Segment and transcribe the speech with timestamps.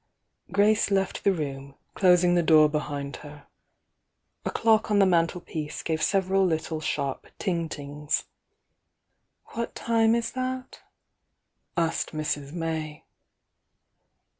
[0.51, 3.45] Grace left the room, closing the door behind her.
[4.43, 8.23] A clock on the mantelpiece gave several little sharp ting tings.
[9.53, 10.79] "What time is that?"
[11.77, 12.51] asked Mrs.
[12.51, 13.03] May.